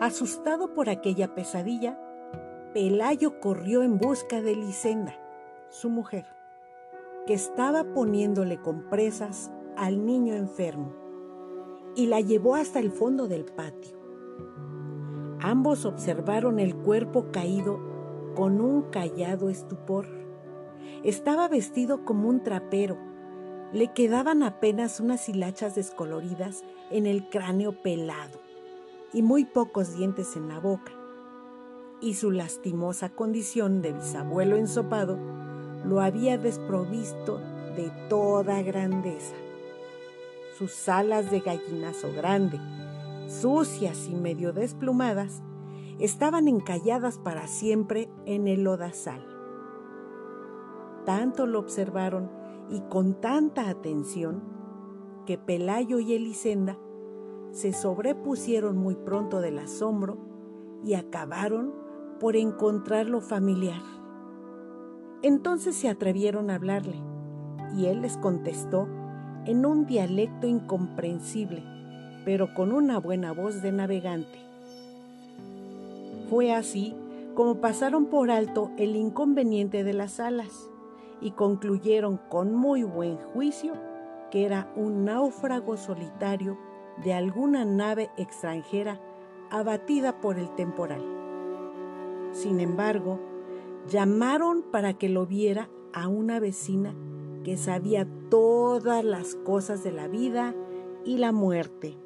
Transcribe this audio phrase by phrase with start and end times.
[0.00, 1.98] Asustado por aquella pesadilla,
[2.72, 5.16] Pelayo corrió en busca de Lisenda,
[5.70, 6.24] su mujer,
[7.26, 10.94] que estaba poniéndole compresas al niño enfermo,
[11.96, 13.98] y la llevó hasta el fondo del patio.
[15.40, 17.80] Ambos observaron el cuerpo caído
[18.36, 20.06] con un callado estupor.
[21.02, 22.96] Estaba vestido como un trapero.
[23.72, 28.47] Le quedaban apenas unas hilachas descoloridas en el cráneo pelado
[29.12, 30.92] y muy pocos dientes en la boca.
[32.00, 35.18] Y su lastimosa condición de bisabuelo ensopado
[35.84, 37.38] lo había desprovisto
[37.76, 39.34] de toda grandeza.
[40.56, 42.60] Sus alas de gallinazo grande,
[43.28, 45.42] sucias y medio desplumadas,
[45.98, 49.24] estaban encalladas para siempre en el lodazal.
[51.04, 52.30] Tanto lo observaron
[52.70, 54.42] y con tanta atención
[55.26, 56.78] que Pelayo y Elisenda
[57.50, 60.18] se sobrepusieron muy pronto del asombro
[60.84, 61.72] y acabaron
[62.20, 63.80] por encontrarlo familiar.
[65.22, 67.00] Entonces se atrevieron a hablarle
[67.76, 68.88] y él les contestó
[69.46, 71.64] en un dialecto incomprensible,
[72.24, 74.38] pero con una buena voz de navegante.
[76.28, 76.94] Fue así
[77.34, 80.70] como pasaron por alto el inconveniente de las alas
[81.20, 83.74] y concluyeron con muy buen juicio
[84.30, 86.58] que era un náufrago solitario
[87.02, 89.00] de alguna nave extranjera
[89.50, 91.02] abatida por el temporal.
[92.32, 93.20] Sin embargo,
[93.88, 96.94] llamaron para que lo viera a una vecina
[97.44, 100.54] que sabía todas las cosas de la vida
[101.04, 101.96] y la muerte,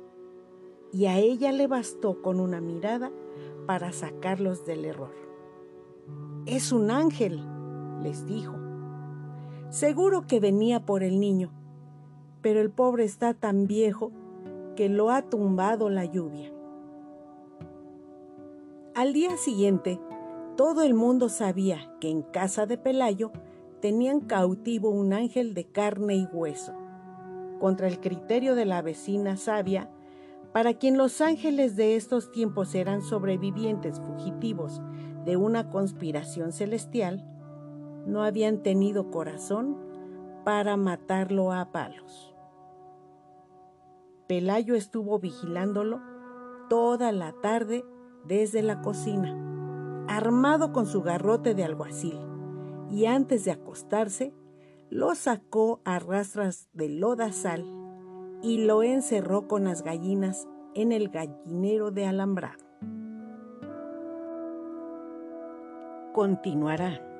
[0.92, 3.10] y a ella le bastó con una mirada
[3.66, 5.14] para sacarlos del error.
[6.46, 7.44] Es un ángel,
[8.02, 8.54] les dijo.
[9.70, 11.50] Seguro que venía por el niño,
[12.42, 14.12] pero el pobre está tan viejo
[14.74, 16.52] que lo ha tumbado la lluvia.
[18.94, 19.98] Al día siguiente,
[20.56, 23.32] todo el mundo sabía que en casa de Pelayo
[23.80, 26.74] tenían cautivo un ángel de carne y hueso.
[27.58, 29.90] Contra el criterio de la vecina sabia,
[30.52, 34.82] para quien los ángeles de estos tiempos eran sobrevivientes fugitivos
[35.24, 37.24] de una conspiración celestial,
[38.06, 39.78] no habían tenido corazón
[40.44, 42.31] para matarlo a palos.
[44.32, 46.00] Pelayo estuvo vigilándolo
[46.70, 47.84] toda la tarde
[48.24, 49.36] desde la cocina,
[50.08, 52.18] armado con su garrote de alguacil,
[52.88, 54.32] y antes de acostarse,
[54.88, 57.66] lo sacó a rastras de lodazal
[58.40, 62.64] y lo encerró con las gallinas en el gallinero de alambrado.
[66.14, 67.11] Continuará.